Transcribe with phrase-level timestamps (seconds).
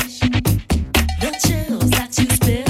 [0.00, 2.69] The chills that you spill.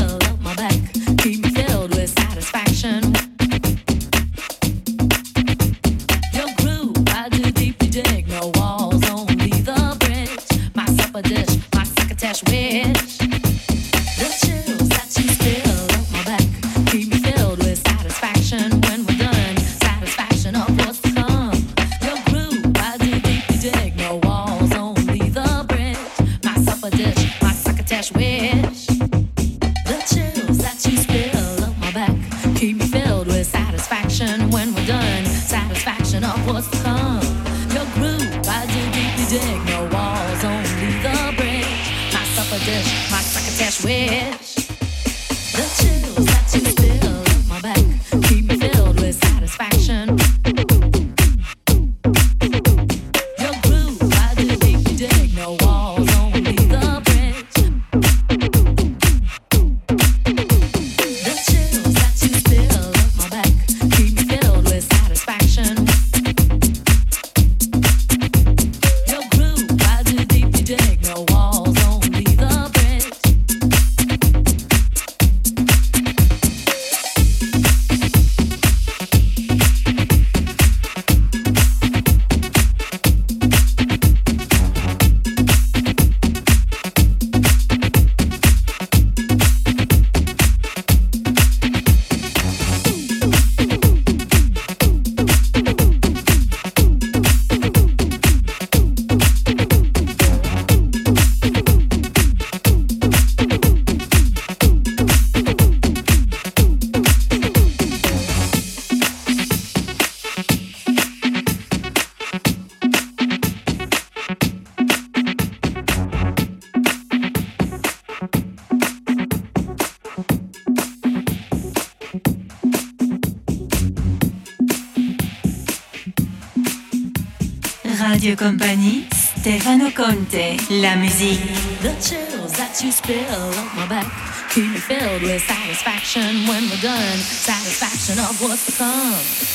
[128.30, 131.52] Radio Stefano Conte, la musique.
[131.80, 134.06] The chills that you spill on my back
[134.50, 137.16] filled with satisfaction when we're done.
[137.18, 139.49] Satisfaction of what's to come.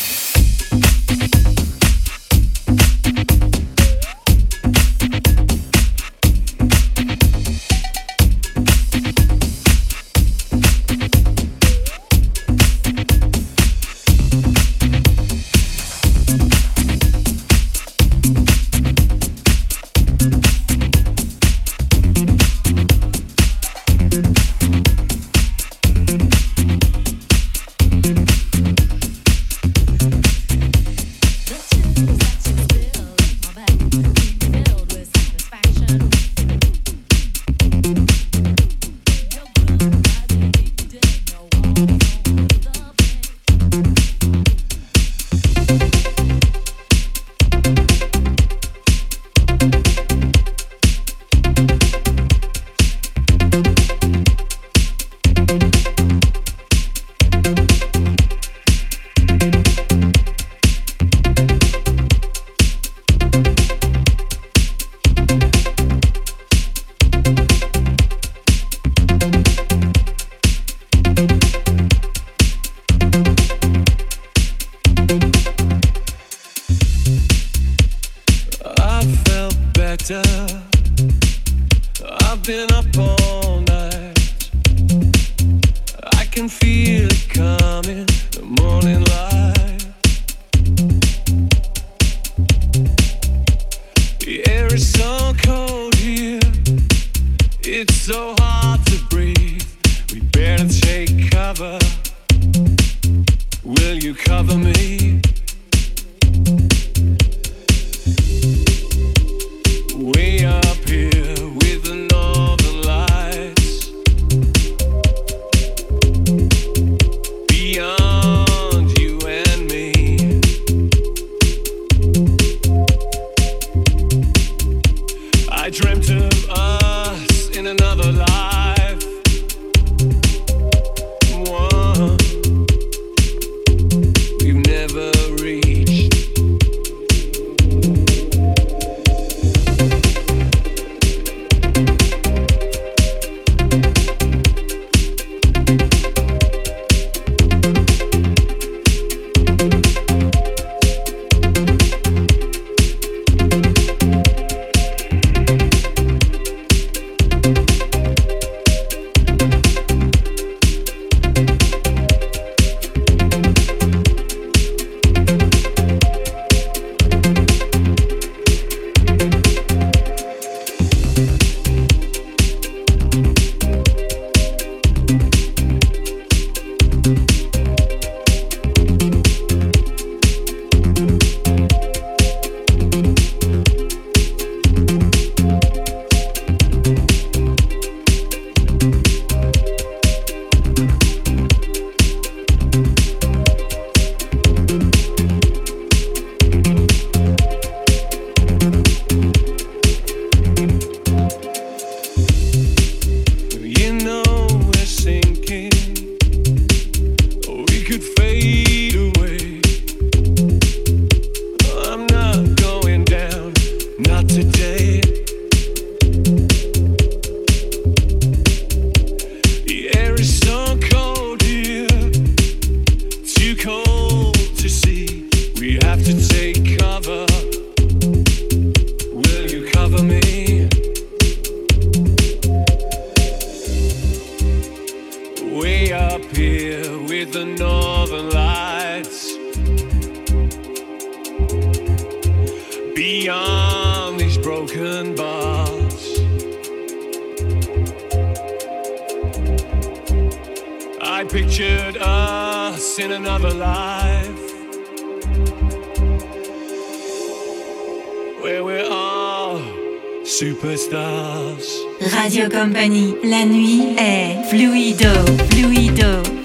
[260.38, 261.86] Superstars.
[262.12, 265.08] Radio Company, la nuit est fluido,
[265.50, 266.45] fluido.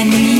[0.00, 0.39] enemy.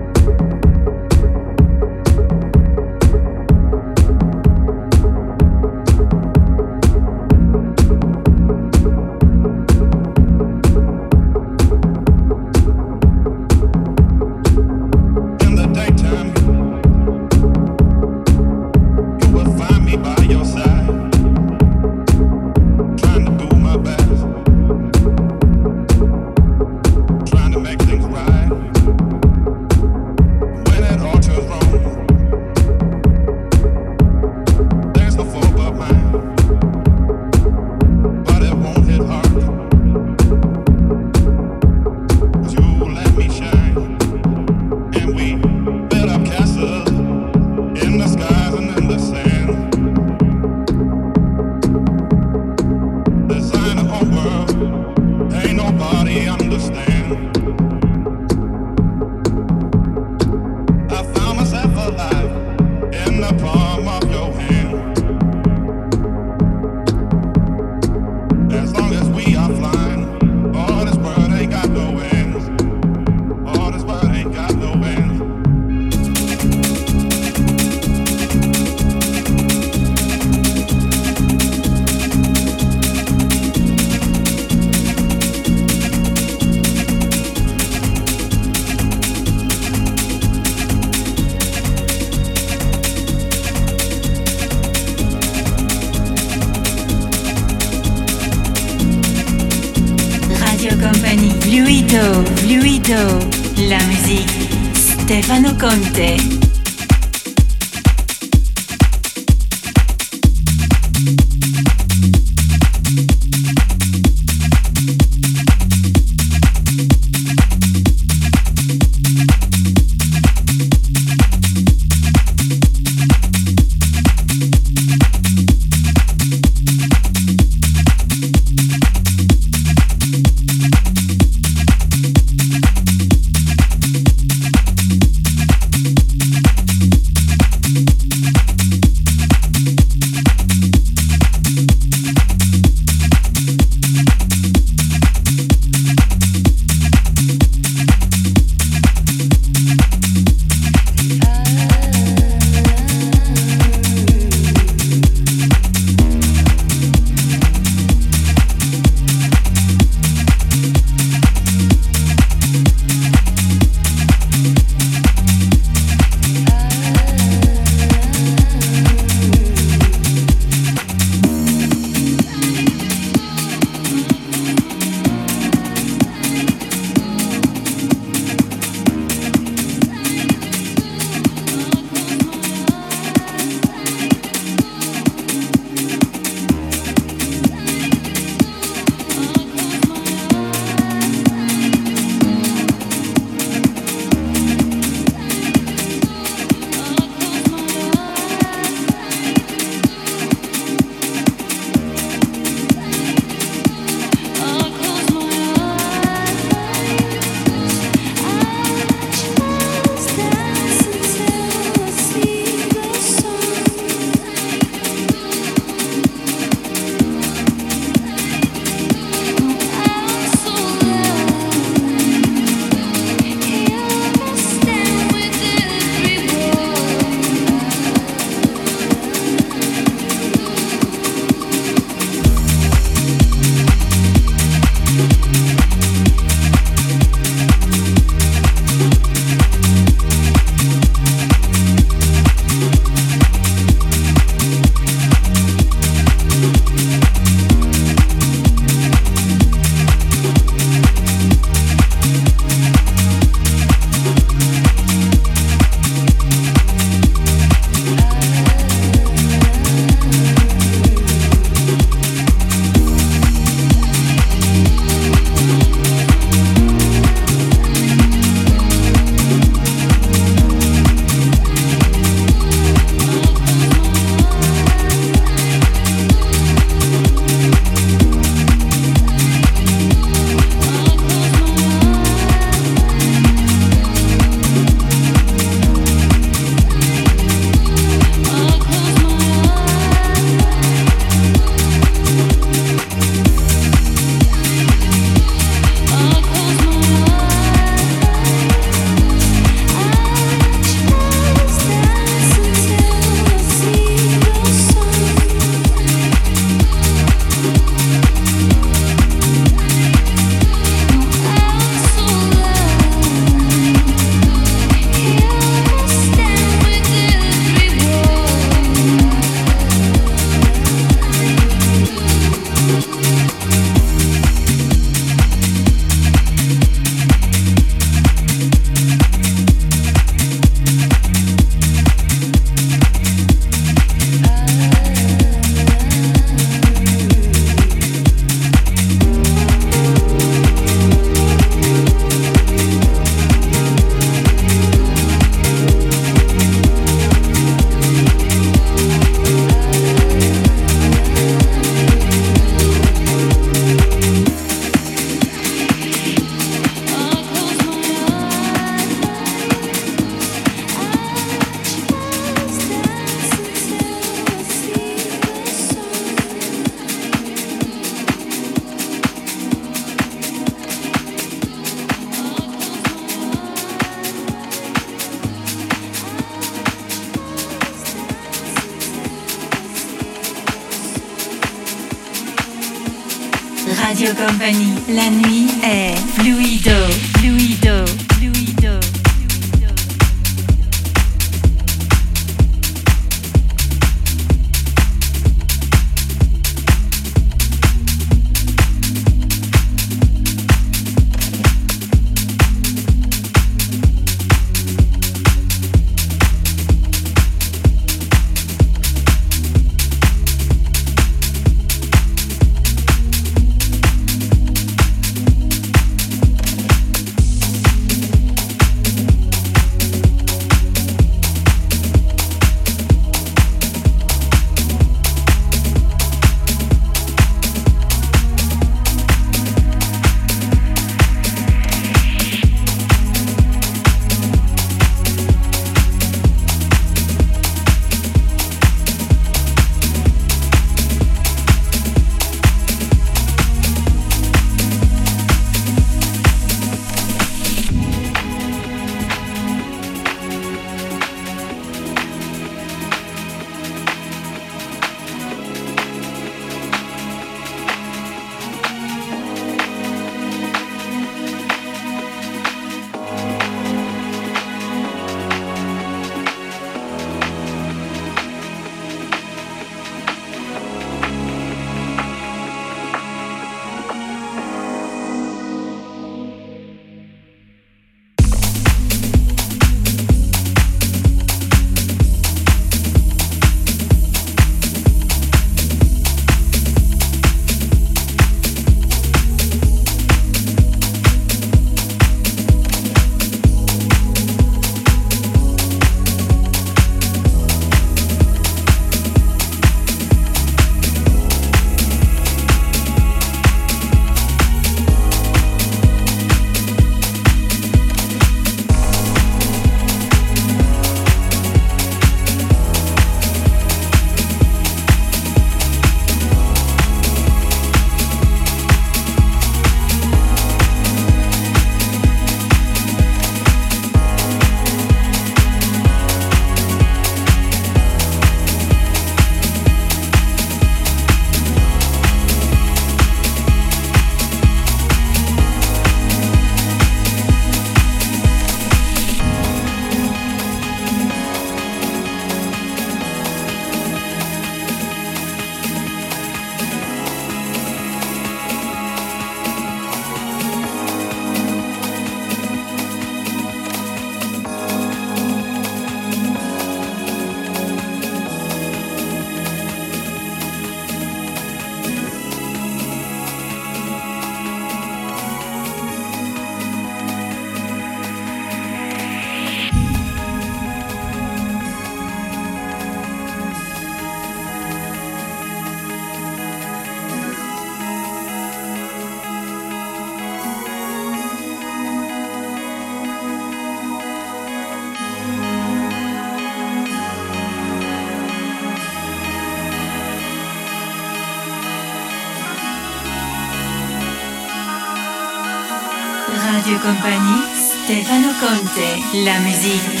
[597.01, 600.00] Compagnie, Stefano Conte, la musique.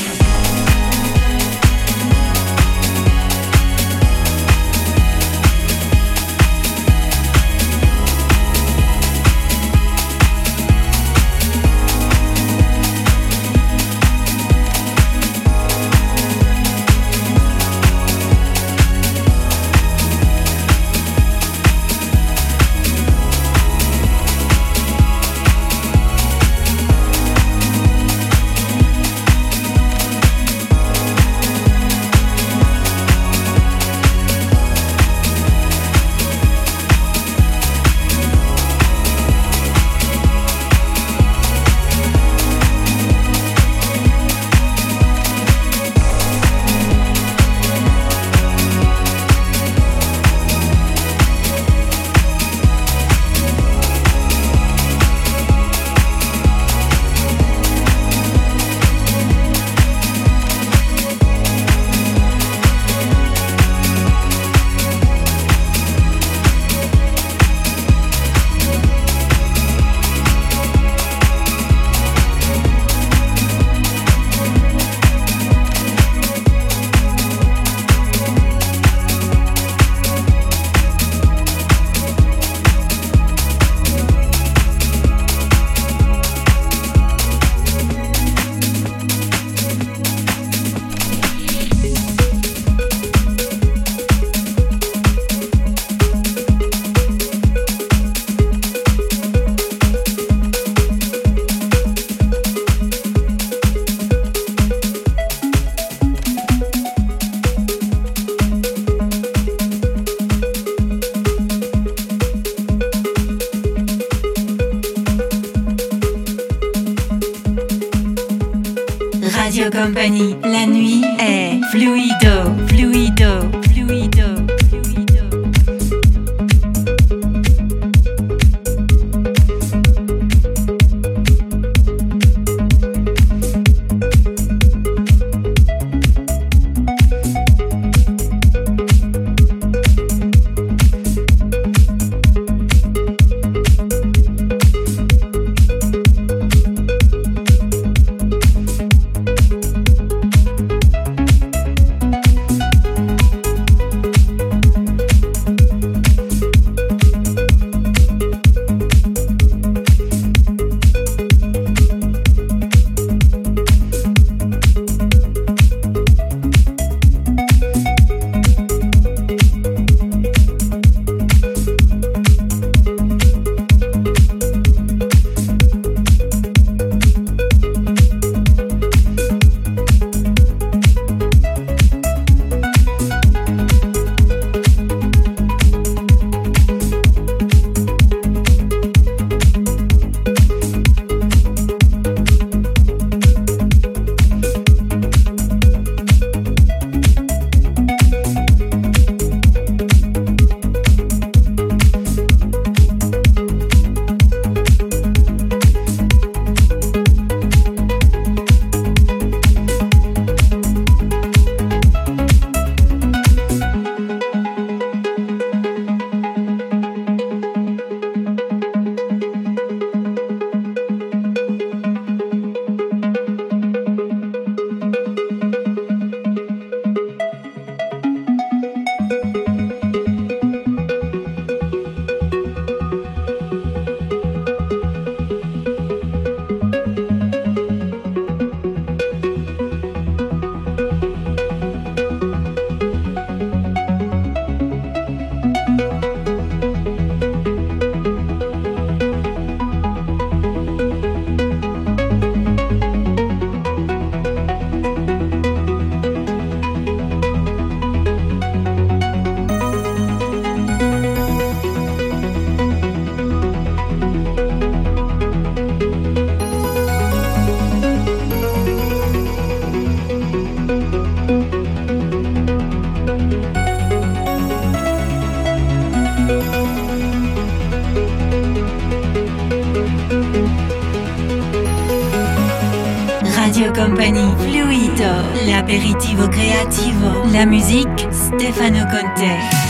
[288.51, 289.60] Stefano Conte.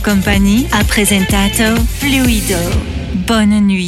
[0.00, 2.58] Company a presentato Fluido.
[3.26, 3.82] Bonne nuit.